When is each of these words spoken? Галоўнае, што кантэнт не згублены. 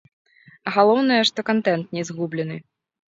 Галоўнае, 0.77 1.19
што 1.31 1.39
кантэнт 1.49 1.85
не 1.99 2.03
згублены. 2.09 2.57